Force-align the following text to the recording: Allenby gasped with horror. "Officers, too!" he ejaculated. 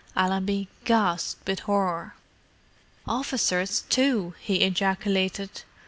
Allenby 0.17 0.67
gasped 0.83 1.47
with 1.47 1.59
horror. 1.59 2.15
"Officers, 3.05 3.83
too!" 3.87 4.33
he 4.39 4.61
ejaculated. 4.63 5.61